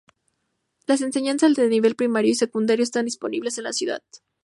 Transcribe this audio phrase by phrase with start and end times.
[0.87, 4.01] La enseñanza de nivel primario y secundario están disponibles en la ciudad.